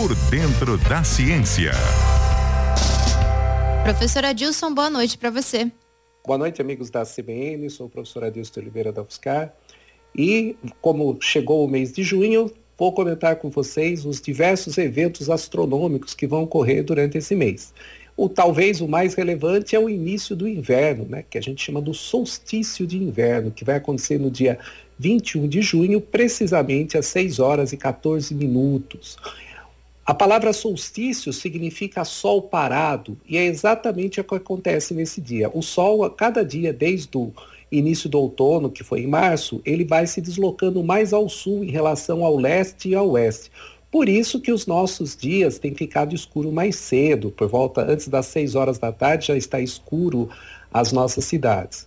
Por 0.00 0.14
dentro 0.30 0.78
da 0.88 1.04
ciência. 1.04 1.72
Professor 3.84 4.24
Adilson, 4.24 4.72
boa 4.72 4.88
noite 4.88 5.18
para 5.18 5.28
você. 5.28 5.70
Boa 6.26 6.38
noite, 6.38 6.62
amigos 6.62 6.88
da 6.88 7.04
CBN. 7.04 7.68
Sou 7.68 7.86
o 7.86 7.90
professor 7.90 8.24
Adilson 8.24 8.60
Oliveira 8.60 8.92
da 8.92 9.02
UFSCar. 9.02 9.54
E, 10.16 10.56
como 10.80 11.18
chegou 11.20 11.62
o 11.62 11.68
mês 11.68 11.92
de 11.92 12.02
junho, 12.02 12.50
vou 12.78 12.94
comentar 12.94 13.36
com 13.36 13.50
vocês 13.50 14.06
os 14.06 14.22
diversos 14.22 14.78
eventos 14.78 15.28
astronômicos 15.28 16.14
que 16.14 16.26
vão 16.26 16.44
ocorrer 16.44 16.82
durante 16.82 17.18
esse 17.18 17.36
mês. 17.36 17.74
O 18.16 18.26
talvez 18.26 18.80
o 18.80 18.88
mais 18.88 19.12
relevante 19.12 19.76
é 19.76 19.78
o 19.78 19.90
início 19.90 20.34
do 20.34 20.48
inverno, 20.48 21.04
né, 21.10 21.26
que 21.28 21.36
a 21.36 21.42
gente 21.42 21.62
chama 21.62 21.80
do 21.82 21.92
solstício 21.92 22.86
de 22.86 22.96
inverno, 22.96 23.50
que 23.50 23.66
vai 23.66 23.76
acontecer 23.76 24.18
no 24.18 24.30
dia 24.30 24.58
21 24.98 25.46
de 25.46 25.60
junho, 25.60 26.00
precisamente 26.00 26.96
às 26.96 27.04
6 27.04 27.38
horas 27.38 27.74
e 27.74 27.76
14 27.76 28.34
minutos. 28.34 29.18
A 30.10 30.14
palavra 30.14 30.52
solstício 30.52 31.32
significa 31.32 32.04
sol 32.04 32.42
parado 32.42 33.16
e 33.28 33.38
é 33.38 33.44
exatamente 33.44 34.20
o 34.20 34.24
que 34.24 34.34
acontece 34.34 34.92
nesse 34.92 35.20
dia. 35.20 35.48
O 35.54 35.62
sol, 35.62 36.02
a 36.02 36.10
cada 36.10 36.44
dia, 36.44 36.72
desde 36.72 37.16
o 37.16 37.32
início 37.70 38.10
do 38.10 38.18
outono, 38.18 38.68
que 38.68 38.82
foi 38.82 39.02
em 39.02 39.06
março, 39.06 39.62
ele 39.64 39.84
vai 39.84 40.08
se 40.08 40.20
deslocando 40.20 40.82
mais 40.82 41.12
ao 41.12 41.28
sul 41.28 41.62
em 41.62 41.70
relação 41.70 42.24
ao 42.24 42.36
leste 42.36 42.88
e 42.88 42.94
ao 42.96 43.10
oeste. 43.10 43.52
Por 43.88 44.08
isso 44.08 44.40
que 44.40 44.50
os 44.50 44.66
nossos 44.66 45.14
dias 45.16 45.60
têm 45.60 45.76
ficado 45.76 46.12
escuro 46.12 46.50
mais 46.50 46.74
cedo, 46.74 47.30
por 47.30 47.46
volta 47.46 47.82
antes 47.82 48.08
das 48.08 48.26
6 48.26 48.56
horas 48.56 48.78
da 48.78 48.90
tarde 48.90 49.28
já 49.28 49.36
está 49.36 49.60
escuro 49.60 50.28
as 50.74 50.90
nossas 50.90 51.24
cidades. 51.24 51.86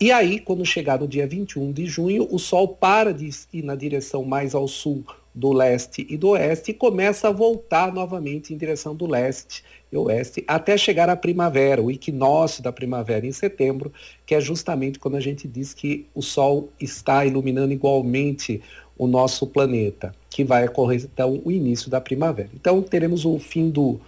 E 0.00 0.12
aí, 0.12 0.38
quando 0.38 0.64
chegar 0.64 1.00
no 1.00 1.08
dia 1.08 1.26
21 1.26 1.72
de 1.72 1.86
junho, 1.86 2.28
o 2.30 2.38
sol 2.38 2.68
para 2.68 3.12
de 3.12 3.28
ir 3.52 3.64
na 3.64 3.74
direção 3.74 4.22
mais 4.24 4.54
ao 4.54 4.68
sul 4.68 5.04
do 5.34 5.52
leste 5.52 6.06
e 6.08 6.16
do 6.16 6.30
oeste 6.30 6.72
e 6.72 6.74
começa 6.74 7.28
a 7.28 7.32
voltar 7.32 7.92
novamente 7.92 8.52
em 8.52 8.56
direção 8.56 8.94
do 8.94 9.06
leste 9.06 9.62
e 9.92 9.96
oeste 9.96 10.44
até 10.46 10.76
chegar 10.76 11.08
à 11.08 11.16
primavera, 11.16 11.82
o 11.82 11.90
equinócio 11.90 12.62
da 12.62 12.72
primavera 12.72 13.26
em 13.26 13.32
setembro, 13.32 13.92
que 14.26 14.34
é 14.34 14.40
justamente 14.40 14.98
quando 14.98 15.16
a 15.16 15.20
gente 15.20 15.46
diz 15.46 15.72
que 15.72 16.06
o 16.14 16.22
sol 16.22 16.68
está 16.80 17.24
iluminando 17.24 17.72
igualmente 17.72 18.60
o 18.98 19.06
nosso 19.06 19.46
planeta, 19.46 20.14
que 20.28 20.44
vai 20.44 20.66
ocorrer 20.66 21.02
então 21.04 21.40
o 21.44 21.50
início 21.50 21.88
da 21.88 22.00
primavera. 22.00 22.50
Então 22.54 22.82
teremos 22.82 23.24
o 23.24 23.38
fim 23.38 23.70
do, 23.70 24.00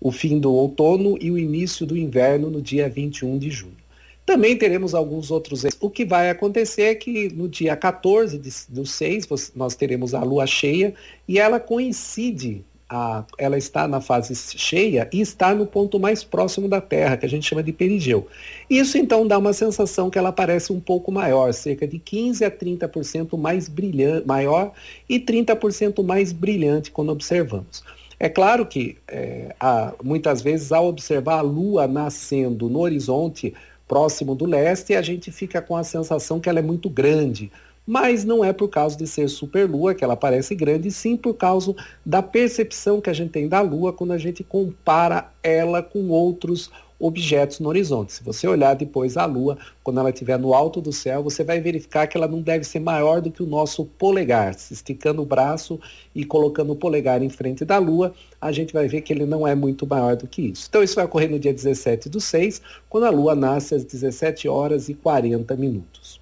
o 0.00 0.12
fim 0.12 0.38
do 0.38 0.52
outono 0.52 1.16
e 1.20 1.30
o 1.30 1.38
início 1.38 1.86
do 1.86 1.96
inverno 1.96 2.50
no 2.50 2.60
dia 2.60 2.88
21 2.88 3.38
de 3.38 3.50
junho. 3.50 3.85
Também 4.26 4.56
teremos 4.58 4.92
alguns 4.92 5.30
outros. 5.30 5.64
O 5.80 5.88
que 5.88 6.04
vai 6.04 6.28
acontecer 6.28 6.82
é 6.82 6.94
que 6.96 7.32
no 7.32 7.48
dia 7.48 7.76
14 7.76 8.36
de, 8.36 8.50
do 8.68 8.84
6 8.84 9.52
nós 9.54 9.76
teremos 9.76 10.14
a 10.14 10.22
lua 10.24 10.48
cheia 10.48 10.92
e 11.28 11.38
ela 11.38 11.60
coincide 11.60 12.64
a, 12.88 13.24
ela 13.38 13.56
está 13.56 13.86
na 13.88 14.00
fase 14.00 14.34
cheia 14.58 15.08
e 15.12 15.20
está 15.20 15.54
no 15.54 15.66
ponto 15.66 15.98
mais 15.98 16.22
próximo 16.22 16.68
da 16.68 16.80
Terra, 16.80 17.16
que 17.16 17.26
a 17.26 17.28
gente 17.28 17.46
chama 17.46 17.62
de 17.62 17.72
perigeu. 17.72 18.26
Isso 18.68 18.98
então 18.98 19.26
dá 19.26 19.38
uma 19.38 19.52
sensação 19.52 20.10
que 20.10 20.18
ela 20.18 20.32
parece 20.32 20.72
um 20.72 20.80
pouco 20.80 21.10
maior, 21.10 21.52
cerca 21.52 21.86
de 21.86 21.98
15 21.98 22.44
a 22.44 22.50
30% 22.50 23.36
mais 23.38 23.68
brilhante, 23.68 24.26
maior 24.26 24.72
e 25.08 25.18
30% 25.18 26.04
mais 26.04 26.32
brilhante 26.32 26.90
quando 26.90 27.10
observamos. 27.10 27.84
É 28.18 28.28
claro 28.28 28.64
que 28.64 28.96
é, 29.06 29.54
há, 29.60 29.92
muitas 30.02 30.40
vezes 30.40 30.72
ao 30.72 30.86
observar 30.86 31.38
a 31.38 31.42
Lua 31.42 31.86
nascendo 31.86 32.68
no 32.68 32.80
horizonte 32.80 33.52
próximo 33.86 34.34
do 34.34 34.44
leste, 34.44 34.94
a 34.94 35.02
gente 35.02 35.30
fica 35.30 35.62
com 35.62 35.76
a 35.76 35.84
sensação 35.84 36.40
que 36.40 36.48
ela 36.48 36.58
é 36.58 36.62
muito 36.62 36.90
grande, 36.90 37.50
mas 37.86 38.24
não 38.24 38.44
é 38.44 38.52
por 38.52 38.68
causa 38.68 38.96
de 38.96 39.06
ser 39.06 39.28
superlua 39.28 39.94
que 39.94 40.02
ela 40.02 40.16
parece 40.16 40.54
grande, 40.54 40.90
sim 40.90 41.16
por 41.16 41.34
causa 41.34 41.74
da 42.04 42.20
percepção 42.20 43.00
que 43.00 43.08
a 43.08 43.12
gente 43.12 43.30
tem 43.30 43.48
da 43.48 43.60
Lua 43.60 43.92
quando 43.92 44.12
a 44.12 44.18
gente 44.18 44.42
compara 44.42 45.30
ela 45.42 45.82
com 45.82 46.08
outros 46.08 46.70
no 46.98 47.68
horizonte. 47.68 48.12
Se 48.12 48.24
você 48.24 48.46
olhar 48.46 48.74
depois 48.74 49.16
a 49.16 49.24
Lua, 49.24 49.58
quando 49.82 50.00
ela 50.00 50.10
estiver 50.10 50.38
no 50.38 50.54
alto 50.54 50.80
do 50.80 50.92
céu, 50.92 51.22
você 51.22 51.44
vai 51.44 51.60
verificar 51.60 52.06
que 52.06 52.16
ela 52.16 52.26
não 52.26 52.40
deve 52.40 52.64
ser 52.64 52.80
maior 52.80 53.20
do 53.20 53.30
que 53.30 53.42
o 53.42 53.46
nosso 53.46 53.84
polegar. 53.84 54.56
Esticando 54.70 55.22
o 55.22 55.26
braço 55.26 55.78
e 56.14 56.24
colocando 56.24 56.72
o 56.72 56.76
polegar 56.76 57.22
em 57.22 57.30
frente 57.30 57.64
da 57.64 57.78
Lua, 57.78 58.14
a 58.40 58.50
gente 58.52 58.72
vai 58.72 58.88
ver 58.88 59.02
que 59.02 59.12
ele 59.12 59.26
não 59.26 59.46
é 59.46 59.54
muito 59.54 59.86
maior 59.86 60.16
do 60.16 60.26
que 60.26 60.42
isso. 60.42 60.66
Então 60.68 60.82
isso 60.82 60.94
vai 60.94 61.04
ocorrer 61.04 61.30
no 61.30 61.38
dia 61.38 61.52
17 61.52 62.08
do 62.08 62.20
6, 62.20 62.62
quando 62.88 63.04
a 63.04 63.10
Lua 63.10 63.34
nasce 63.34 63.74
às 63.74 63.84
17 63.84 64.48
horas 64.48 64.88
e 64.88 64.94
40 64.94 65.56
minutos. 65.56 66.20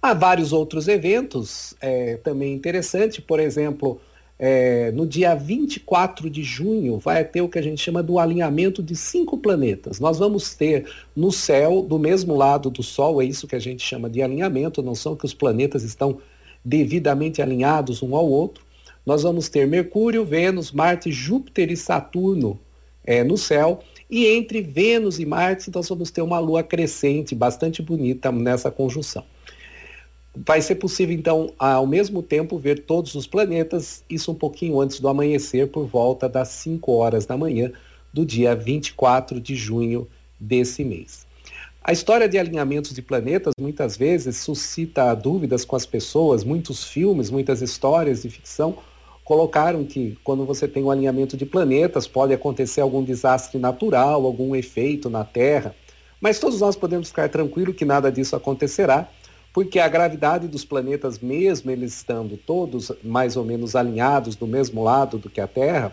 Há 0.00 0.14
vários 0.14 0.52
outros 0.52 0.86
eventos 0.86 1.74
é, 1.80 2.16
também 2.18 2.54
interessantes, 2.54 3.18
por 3.18 3.40
exemplo, 3.40 4.00
é, 4.38 4.92
no 4.92 5.04
dia 5.04 5.34
24 5.34 6.30
de 6.30 6.44
junho 6.44 6.98
vai 6.98 7.24
ter 7.24 7.40
o 7.40 7.48
que 7.48 7.58
a 7.58 7.62
gente 7.62 7.82
chama 7.82 8.02
do 8.02 8.18
alinhamento 8.18 8.82
de 8.82 8.94
cinco 8.94 9.36
planetas. 9.36 9.98
Nós 9.98 10.18
vamos 10.18 10.54
ter 10.54 10.86
no 11.16 11.32
céu, 11.32 11.82
do 11.82 11.98
mesmo 11.98 12.36
lado 12.36 12.70
do 12.70 12.82
Sol, 12.82 13.20
é 13.20 13.24
isso 13.24 13.48
que 13.48 13.56
a 13.56 13.60
gente 13.60 13.82
chama 13.82 14.08
de 14.08 14.22
alinhamento, 14.22 14.82
não 14.82 14.94
são 14.94 15.16
que 15.16 15.24
os 15.24 15.34
planetas 15.34 15.82
estão 15.82 16.18
devidamente 16.64 17.42
alinhados 17.42 18.02
um 18.02 18.14
ao 18.14 18.28
outro. 18.28 18.64
Nós 19.04 19.22
vamos 19.22 19.48
ter 19.48 19.66
Mercúrio, 19.66 20.24
Vênus, 20.24 20.70
Marte, 20.70 21.10
Júpiter 21.10 21.72
e 21.72 21.76
Saturno 21.76 22.60
é, 23.04 23.24
no 23.24 23.36
céu. 23.36 23.80
E 24.08 24.26
entre 24.26 24.62
Vênus 24.62 25.18
e 25.18 25.26
Marte, 25.26 25.70
nós 25.74 25.88
vamos 25.88 26.10
ter 26.10 26.22
uma 26.22 26.38
lua 26.38 26.62
crescente, 26.62 27.34
bastante 27.34 27.82
bonita 27.82 28.30
nessa 28.30 28.70
conjunção. 28.70 29.24
Vai 30.46 30.60
ser 30.60 30.76
possível, 30.76 31.14
então, 31.14 31.52
ao 31.58 31.86
mesmo 31.86 32.22
tempo, 32.22 32.58
ver 32.58 32.80
todos 32.80 33.14
os 33.14 33.26
planetas, 33.26 34.04
isso 34.08 34.30
um 34.30 34.34
pouquinho 34.34 34.80
antes 34.80 35.00
do 35.00 35.08
amanhecer, 35.08 35.68
por 35.68 35.86
volta 35.86 36.28
das 36.28 36.48
5 36.48 36.92
horas 36.92 37.26
da 37.26 37.36
manhã 37.36 37.72
do 38.12 38.24
dia 38.24 38.54
24 38.54 39.40
de 39.40 39.56
junho 39.56 40.06
desse 40.38 40.84
mês. 40.84 41.26
A 41.82 41.92
história 41.92 42.28
de 42.28 42.38
alinhamentos 42.38 42.92
de 42.92 43.02
planetas 43.02 43.52
muitas 43.58 43.96
vezes 43.96 44.36
suscita 44.36 45.12
dúvidas 45.14 45.64
com 45.64 45.74
as 45.74 45.86
pessoas. 45.86 46.44
Muitos 46.44 46.84
filmes, 46.84 47.30
muitas 47.30 47.62
histórias 47.62 48.22
de 48.22 48.30
ficção 48.30 48.76
colocaram 49.24 49.84
que 49.84 50.16
quando 50.22 50.44
você 50.44 50.68
tem 50.68 50.84
um 50.84 50.90
alinhamento 50.90 51.36
de 51.36 51.46
planetas 51.46 52.06
pode 52.06 52.32
acontecer 52.32 52.80
algum 52.80 53.02
desastre 53.02 53.58
natural, 53.58 54.24
algum 54.24 54.54
efeito 54.54 55.10
na 55.10 55.24
Terra. 55.24 55.74
Mas 56.20 56.38
todos 56.38 56.60
nós 56.60 56.76
podemos 56.76 57.08
ficar 57.08 57.28
tranquilos 57.28 57.74
que 57.74 57.84
nada 57.84 58.10
disso 58.10 58.36
acontecerá, 58.36 59.08
porque 59.58 59.80
a 59.80 59.88
gravidade 59.88 60.46
dos 60.46 60.64
planetas, 60.64 61.18
mesmo 61.18 61.68
eles 61.72 61.92
estando 61.92 62.36
todos 62.36 62.92
mais 63.02 63.36
ou 63.36 63.44
menos 63.44 63.74
alinhados 63.74 64.36
do 64.36 64.46
mesmo 64.46 64.84
lado 64.84 65.18
do 65.18 65.28
que 65.28 65.40
a 65.40 65.48
Terra, 65.48 65.92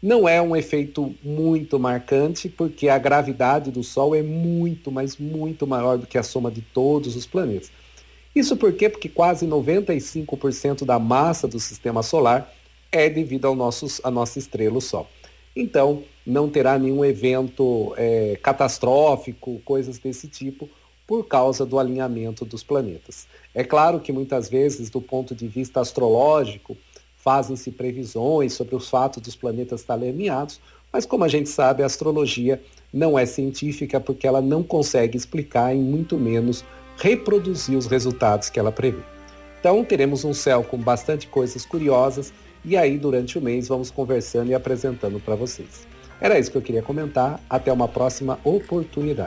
não 0.00 0.28
é 0.28 0.40
um 0.40 0.54
efeito 0.54 1.12
muito 1.20 1.76
marcante, 1.76 2.48
porque 2.48 2.88
a 2.88 2.96
gravidade 2.98 3.72
do 3.72 3.82
Sol 3.82 4.14
é 4.14 4.22
muito, 4.22 4.92
mas 4.92 5.16
muito 5.16 5.66
maior 5.66 5.98
do 5.98 6.06
que 6.06 6.16
a 6.16 6.22
soma 6.22 6.52
de 6.52 6.62
todos 6.62 7.16
os 7.16 7.26
planetas. 7.26 7.72
Isso 8.32 8.56
por 8.56 8.72
quê? 8.74 8.88
Porque 8.88 9.08
quase 9.08 9.44
95% 9.44 10.84
da 10.84 11.00
massa 11.00 11.48
do 11.48 11.58
sistema 11.58 12.04
solar 12.04 12.48
é 12.92 13.10
devido 13.10 13.46
ao 13.46 13.56
nosso, 13.56 14.00
à 14.04 14.10
nossa 14.12 14.38
estrela, 14.38 14.78
o 14.78 14.80
Sol. 14.80 15.08
Então, 15.56 16.04
não 16.24 16.48
terá 16.48 16.78
nenhum 16.78 17.04
evento 17.04 17.92
é, 17.96 18.38
catastrófico, 18.40 19.60
coisas 19.64 19.98
desse 19.98 20.28
tipo, 20.28 20.70
por 21.10 21.26
causa 21.26 21.66
do 21.66 21.76
alinhamento 21.76 22.44
dos 22.44 22.62
planetas. 22.62 23.26
É 23.52 23.64
claro 23.64 23.98
que 23.98 24.12
muitas 24.12 24.48
vezes, 24.48 24.88
do 24.88 25.00
ponto 25.00 25.34
de 25.34 25.48
vista 25.48 25.80
astrológico, 25.80 26.76
fazem-se 27.16 27.72
previsões 27.72 28.52
sobre 28.52 28.76
os 28.76 28.88
fatos 28.88 29.20
dos 29.20 29.34
planetas 29.34 29.80
estarem 29.80 30.10
alinhados, 30.10 30.60
mas 30.92 31.04
como 31.04 31.24
a 31.24 31.28
gente 31.28 31.48
sabe, 31.48 31.82
a 31.82 31.86
astrologia 31.86 32.62
não 32.92 33.18
é 33.18 33.26
científica 33.26 33.98
porque 33.98 34.24
ela 34.24 34.40
não 34.40 34.62
consegue 34.62 35.18
explicar 35.18 35.74
e 35.74 35.80
muito 35.80 36.16
menos 36.16 36.64
reproduzir 36.96 37.76
os 37.76 37.86
resultados 37.86 38.48
que 38.48 38.60
ela 38.60 38.70
prevê. 38.70 39.02
Então 39.58 39.84
teremos 39.84 40.24
um 40.24 40.32
céu 40.32 40.62
com 40.62 40.78
bastante 40.78 41.26
coisas 41.26 41.66
curiosas 41.66 42.32
e 42.64 42.76
aí 42.76 42.96
durante 42.96 43.36
o 43.36 43.42
mês 43.42 43.66
vamos 43.66 43.90
conversando 43.90 44.52
e 44.52 44.54
apresentando 44.54 45.18
para 45.18 45.34
vocês. 45.34 45.90
Era 46.20 46.38
isso 46.38 46.52
que 46.52 46.56
eu 46.58 46.62
queria 46.62 46.82
comentar. 46.82 47.40
Até 47.48 47.72
uma 47.72 47.88
próxima 47.88 48.38
oportunidade. 48.44 49.18